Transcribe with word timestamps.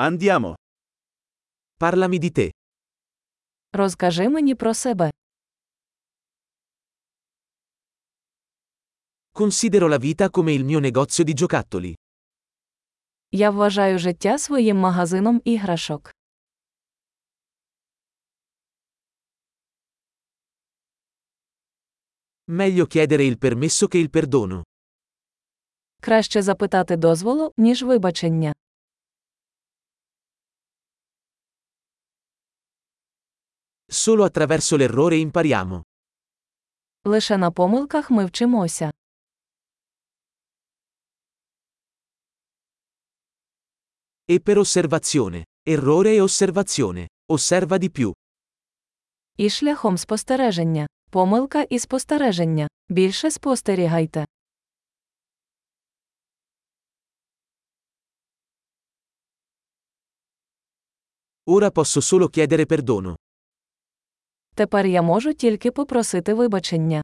Andiamo. 0.00 0.54
Parlami 1.78 2.18
di 2.18 2.30
te. 2.30 2.50
Розкажи 3.72 4.28
мені 4.28 4.54
про 4.54 4.74
себе. 4.74 5.10
Considero 9.32 9.88
la 9.88 9.98
vita 9.98 10.30
come 10.30 10.52
il 10.52 10.64
mio 10.64 10.80
negozio 10.80 11.24
di 11.24 11.34
giocattoli. 11.34 11.94
Я 13.32 13.50
вважаю 13.50 13.98
життя 13.98 14.38
своїм 14.38 14.76
магазином 14.76 15.42
іграшок. 15.44 16.12
Meglio 22.46 22.86
chiedere 22.86 23.24
il 23.24 23.38
permesso 23.38 23.88
che 23.88 23.98
il 23.98 24.10
perdono. 24.10 24.62
Краще 26.00 26.42
запитати 26.42 26.96
дозволу, 26.96 27.52
ніж 27.56 27.82
вибачення. 27.82 28.52
Solo 33.91 34.23
attraverso 34.23 34.75
l'errore 34.77 35.17
impariamo. 35.17 35.81
Лише 37.05 37.37
на 37.37 37.51
помилках 37.51 38.09
ми 38.09 38.25
вчимося. 38.25 38.91
E 44.25 44.39
per 44.41 44.57
osservazione. 44.57 45.43
Errore 45.65 46.13
e 46.15 46.21
osservazione. 46.21 47.07
Osserva 47.25 47.77
di 47.77 47.89
più. 47.89 48.11
І 49.37 49.49
шляхом 49.49 49.97
спостереження. 49.97 50.87
Помилка 51.11 51.61
і 51.61 51.79
спостереження. 51.79 52.67
Більше 52.89 53.31
спостерігайте. 53.31 54.25
Ora 61.45 61.71
posso 61.71 61.99
solo 62.01 62.29
chiedere 62.29 62.65
perdono. 62.65 63.15
Тепер 64.58 64.86
я 64.86 65.02
можу 65.02 65.32
тільки 65.34 65.70
попросити 65.70 66.34
вибачення. 66.34 67.02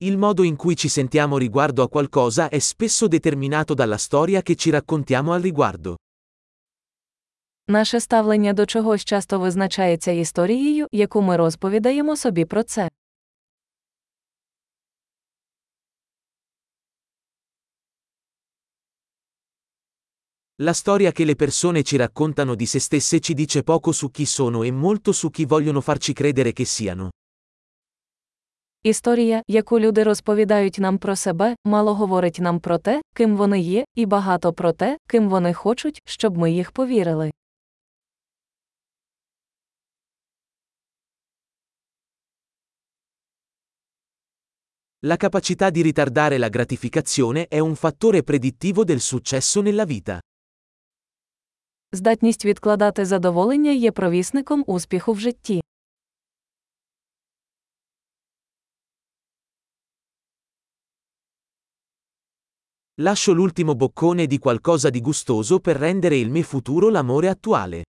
Il 0.00 0.16
modo 0.18 0.42
in 0.44 0.56
cui 0.56 0.76
ci 0.76 0.88
sentiamo 0.88 1.38
riguardo 1.38 1.82
a 1.82 1.88
qualcosa 1.88 2.48
è 2.48 2.58
spesso 2.58 3.08
determinato 3.08 3.74
dalla 3.74 3.98
storia 3.98 4.42
che 4.42 4.54
ci 4.54 4.70
raccontiamo 4.70 5.32
al 5.32 5.42
riguardo. 5.42 5.96
Наше 7.68 8.00
ставлення 8.00 8.52
до 8.52 8.66
чогось 8.66 9.04
часто 9.04 9.38
визначається 9.38 10.10
історією, 10.10 10.86
яку 10.92 11.22
ми 11.22 11.36
розповідаємо 11.36 12.16
собі 12.16 12.44
про 12.44 12.62
це. 12.62 12.88
La 20.61 20.71
storia 20.71 21.11
che 21.11 21.25
le 21.25 21.35
persone 21.35 21.83
ci 21.83 21.97
raccontano 21.97 22.55
di 22.55 22.65
se 22.65 22.79
stesse 22.79 23.19
ci 23.19 23.33
dice 23.33 23.61
poco 23.61 23.91
su 23.91 24.09
chi 24.09 24.25
sono 24.25 24.63
e 24.63 24.71
molto 24.71 25.11
su 25.11 25.29
chi 25.29 25.43
vogliono 25.43 25.81
farci 25.81 26.13
credere 26.13 26.53
che 26.53 26.63
siano. 26.63 27.09
Історія, 28.83 29.41
яку 29.47 29.79
люди 29.79 30.03
розповідають 30.03 30.79
нам 30.79 30.97
про 30.97 31.15
себе, 31.15 31.55
мало 31.65 31.93
говорить 31.93 32.39
нам 32.39 32.59
про 32.59 32.77
те, 32.77 33.01
ким 33.13 33.35
вони 33.35 33.59
є, 33.59 33.85
і 33.95 34.05
багато 34.05 34.53
про 34.53 34.71
те, 34.71 34.97
ким 35.07 35.29
вони 35.29 35.53
хочуть, 35.53 36.01
щоб 36.05 36.37
ми 36.37 36.51
їх 36.51 36.71
повірили. 36.71 37.31
La 45.01 45.17
capacità 45.17 45.69
di 45.69 45.81
ritardare 45.81 46.37
la 46.37 46.49
gratificazione 46.49 47.47
è 47.47 47.59
un 47.59 47.75
fattore 47.75 48.23
predittivo 48.23 48.83
del 48.83 48.99
successo 48.99 49.61
nella 49.61 49.85
vita. 49.85 50.19
Здатність 51.92 52.44
відкладати 52.44 53.04
задоволення 53.04 53.70
є 53.70 53.92
провісником 53.92 54.64
успіху 54.66 55.12
в 55.12 55.20
житті. 55.20 55.60
Lascio 63.00 63.32
l'ultimo 63.34 63.74
boccone 63.74 64.26
di 64.26 64.38
qualcosa 64.38 64.90
di 64.90 65.00
gustoso 65.00 65.58
per 65.60 65.76
rendere 65.76 66.16
il 66.16 66.30
mio 66.30 66.42
futuro 66.42 66.90
l'amore 66.90 67.28
attuale. 67.28 67.82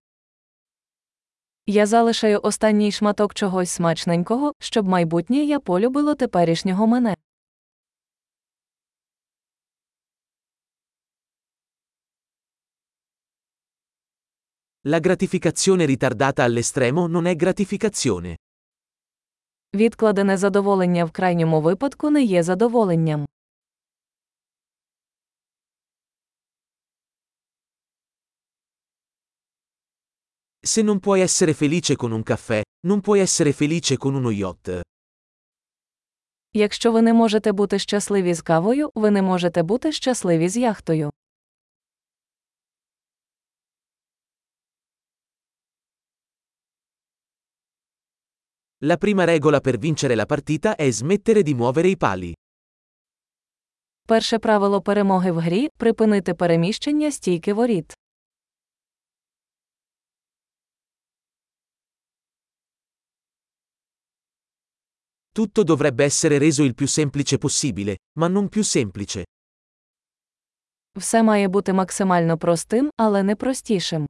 Я 1.66 1.86
залишаю 1.86 2.40
останній 2.42 2.92
шматок 2.92 3.34
чогось 3.34 3.70
смачненького, 3.70 4.52
щоб 4.58 4.88
майбутнє 4.88 5.36
я 5.36 5.60
полюбило 5.60 6.14
теперішнього 6.14 6.86
мене. 6.86 7.16
La 14.87 14.99
gratificazione 14.99 15.85
ritardata 15.85 16.43
all'estremo 16.43 17.07
non 17.07 17.25
è 17.25 17.35
gratificazione. 17.35 18.35
Відкладене 19.75 20.37
задоволення 20.37 21.05
в 21.05 21.11
крайньому 21.11 21.61
випадку 21.61 22.09
не 22.09 22.23
є 22.23 22.43
задоволенням. 22.43 23.25
Se 30.65 30.81
non 30.81 30.99
puoi 30.99 31.21
essere 31.21 31.53
felice 31.53 31.95
con 31.95 32.11
un 32.11 32.23
caffè, 32.23 32.61
non 32.87 32.99
puoi 33.01 33.19
essere 33.19 33.51
felice 33.53 33.97
con 33.97 34.15
uno 34.15 34.31
yacht. 34.31 34.81
Якщо 36.53 36.91
ви 36.91 37.01
не 37.01 37.13
можете 37.13 37.51
бути 37.51 37.79
щасливі 37.79 38.33
з 38.33 38.41
кавою, 38.41 38.91
ви 38.95 39.11
не 39.11 39.21
можете 39.21 39.63
бути 39.63 39.91
щасливі 39.91 40.49
з 40.49 40.57
яхтою. 40.57 41.11
La 48.85 48.97
prima 48.97 49.23
regola 49.23 49.59
per 49.59 49.79
vincere 49.79 50.13
la 50.13 50.27
partita 50.27 50.75
è 50.75 50.87
smettere 50.91 51.41
di 51.41 51.55
muovere 51.55 51.87
i 51.87 51.97
pali. 51.97 52.33
Перше 54.07 54.39
правило 54.39 54.81
перемоги 54.81 55.31
в 55.31 55.37
грі 55.37 55.69
припинити 55.77 56.33
переміщення 56.33 57.11
стійки 57.11 57.53
воріт. 57.53 57.93
Tutto 65.31 65.63
dovrebbe 65.63 66.03
essere 66.03 66.37
reso 66.37 66.63
il 66.63 66.73
più 66.73 66.87
semplice 66.87 67.37
possibile, 67.37 67.95
ma 68.19 68.27
non 68.27 68.47
più 68.49 68.63
semplice. 68.63 69.23
Все 70.95 71.23
має 71.23 71.47
бути 71.47 71.73
максимально 71.73 72.37
простим, 72.37 72.89
але 72.97 73.23
не 73.23 73.35
простішим. 73.35 74.07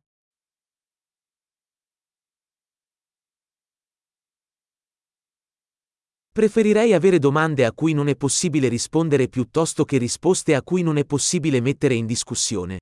Preferirei 6.31 6.93
avere 6.93 7.19
domande 7.19 7.65
a 7.65 7.71
cui 7.71 7.93
non 7.93 8.07
è 8.07 8.15
possibile 8.15 8.67
rispondere 8.67 9.27
piuttosto 9.27 9.85
che 9.85 9.97
risposte 9.97 10.55
a 10.55 10.61
cui 10.61 10.83
non 10.83 10.97
è 10.97 11.05
possibile 11.05 11.61
mettere 11.61 11.93
in 11.95 12.05
discussione. 12.05 12.77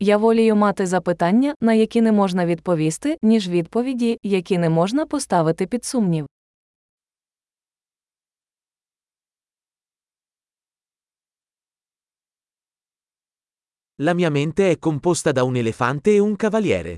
Я 0.00 0.16
волію 0.16 0.56
мати 0.56 0.86
запитання, 0.86 1.54
на 1.60 1.74
які 1.74 2.02
не 2.02 2.12
можна 2.12 2.46
відповісти, 2.46 3.16
ніж 3.22 3.48
відповіді, 3.48 4.18
які 4.22 4.58
не 4.58 4.70
можна 4.70 5.06
поставити 5.06 5.66
під 5.66 5.84
сумнів. 5.84 6.26
La 13.98 14.12
mia 14.12 14.30
mente 14.30 14.70
è 14.70 14.78
composta 14.78 15.32
da 15.32 15.42
un 15.44 15.56
elefante 15.56 16.10
e 16.16 16.20
un 16.20 16.36
cavaliere. 16.36 16.96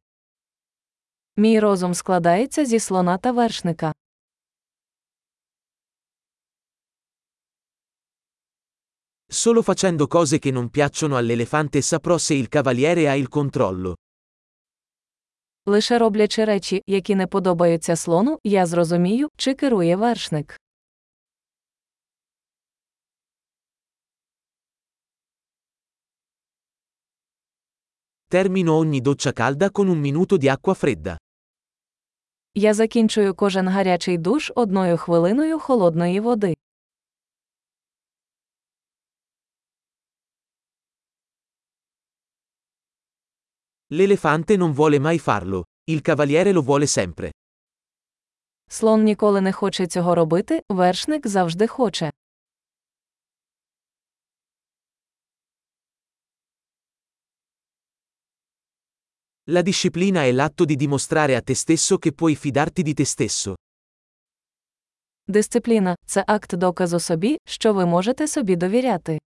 Мій 1.36 1.60
розум 1.60 1.94
складається 1.94 2.64
зі 2.64 2.78
слона 2.78 3.18
та 3.18 3.32
вершника. 3.32 3.92
Solo 9.32 9.62
facendo 9.62 10.06
cose 10.06 10.38
che 10.38 10.50
non 10.50 10.70
piacciono 10.70 11.16
all'elefante 11.16 11.82
saprò 11.82 12.16
se 12.16 12.32
il 12.34 12.48
cavaliere 12.48 13.08
ha 13.08 13.14
il 13.14 13.28
controllo. 13.28 13.94
Лише 15.66 15.98
роблячи 15.98 16.44
речі, 16.44 16.82
які 16.86 17.14
не 17.14 17.26
подобаються 17.26 17.96
слону, 17.96 18.38
я 18.44 18.66
зрозумію, 18.66 19.28
чи 19.36 19.54
керує 19.54 19.96
вершник. 19.96 20.56
Termino 28.30 28.76
ogni 28.78 29.00
doccia 29.00 29.32
calda 29.32 29.70
con 29.70 29.88
un 29.88 30.00
minuto 30.00 30.36
di 30.36 30.48
acqua 30.48 30.74
fredda. 30.74 31.16
Я 32.54 32.74
закінчую 32.74 33.34
кожен 33.34 33.68
гарячий 33.68 34.18
душ 34.18 34.52
одною 34.54 34.96
хвилиною 34.96 35.58
холодної 35.58 36.20
води. 36.20 36.54
L'elefante 43.93 44.57
non 44.57 44.71
vuole 44.71 44.97
mai 44.97 45.19
farlo, 45.19 45.65
il 45.91 46.01
cavaliere 46.01 46.51
lo 46.51 46.61
vuole 46.61 46.87
sempre. 46.87 47.29
Слон 48.67 49.03
ніколи 49.03 49.41
не 49.41 49.51
хоче 49.51 49.87
цього 49.87 50.15
робити, 50.15 50.61
вершник 50.69 51.27
завжди 51.27 51.67
хоче. 51.67 52.11
La 59.49 59.61
disciplina 59.61 60.23
è 60.23 60.31
l'atto 60.31 60.65
di 60.65 60.75
dimostrare 60.75 61.35
a 61.35 61.41
te 61.41 61.53
stesso 61.53 61.97
che 61.97 62.13
puoi 62.13 62.35
fidarti 62.35 62.81
di 62.81 62.93
te 62.93 63.05
stesso. 63.05 63.53
Дисципліна 65.27 65.95
це 66.05 66.23
акт 66.27 66.55
доказу 66.55 66.99
собі, 66.99 67.37
що 67.45 67.73
ви 67.73 67.85
можете 67.85 68.27
собі 68.27 68.55
довіряти. 68.55 69.19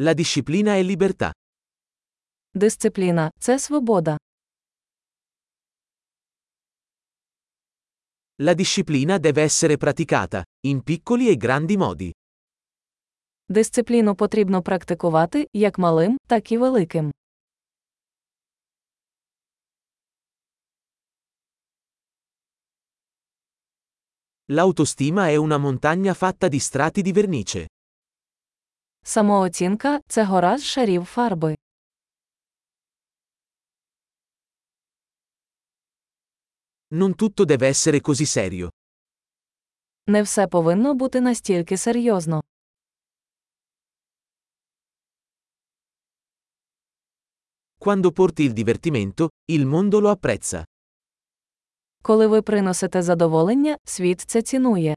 La 0.00 0.12
disciplina 0.12 0.74
è 0.74 0.82
libertà. 0.82 1.30
Дисципліна 2.54 3.30
це 3.38 3.58
свобода. 3.58 4.16
La 8.42 8.54
disciplina 8.54 9.18
deve 9.18 9.42
essere 9.42 9.76
praticata, 9.76 10.42
in 10.66 10.82
piccoli 10.82 11.28
e 11.28 11.36
grandi 11.36 11.76
modi. 11.76 12.10
Дисципліну 13.48 14.14
потрібно 14.14 14.62
практикувати 14.62 15.48
як 15.52 15.78
малим, 15.78 16.18
так 16.26 16.52
і 16.52 16.58
великим. 16.58 17.12
L'autostima 24.52 25.28
è 25.28 25.36
una 25.36 25.58
montagna 25.58 26.14
fatta 26.14 26.48
di 26.48 26.60
strati 26.60 27.02
di 27.02 27.12
vernice. 27.12 27.66
Самооцінка 29.03 29.99
це 30.07 30.23
гора 30.23 30.57
з 30.57 30.63
шарів 30.63 31.05
фарби. 31.05 31.55
Non 36.91 37.13
tutto 37.15 37.45
deve 37.45 37.67
essere 37.69 37.99
così 38.01 38.25
serio. 38.25 38.69
Не 40.07 40.21
все 40.23 40.47
повинно 40.47 40.93
бути 40.93 41.21
настільки 41.21 41.77
серйозно. 41.77 42.41
Quando 47.79 48.11
porti 48.11 48.43
il 48.43 48.53
divertimento, 48.53 49.29
il 49.49 49.65
mondo 49.65 49.99
lo 49.99 50.09
apprezza. 50.15 50.65
Коли 52.03 52.27
ви 52.27 52.41
приносите 52.41 53.01
задоволення, 53.01 53.77
світ 53.83 54.21
це 54.21 54.41
цінує. 54.41 54.95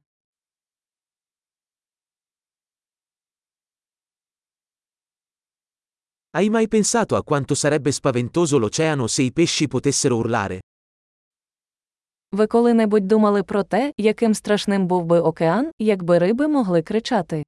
Hai 6.37 6.49
mai 6.49 6.67
pensato 6.67 7.15
a 7.15 7.23
quanto 7.23 7.55
sarebbe 7.55 7.93
spaventoso 7.93 8.59
l'oceano 8.59 9.07
se 9.07 9.23
i 9.23 9.33
pesci 9.33 9.69
potessero 9.69 10.17
urlare? 10.17 10.59
Ви 12.37 12.47
коли-небудь 12.47 13.07
думали 13.07 13.43
про 13.43 13.63
те, 13.63 13.93
яким 13.97 14.35
страшним 14.35 14.87
був 14.87 15.05
би 15.05 15.21
океан, 15.21 15.71
якби 15.79 16.19
риби 16.19 16.49
могли 16.49 16.83
кричати? 16.83 17.43